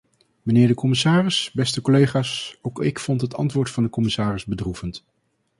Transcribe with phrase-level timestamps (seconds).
[0.43, 5.03] Mijnheer de commissaris, beste collega's, ook ik vond het antwoord van de commissaris bedroevend.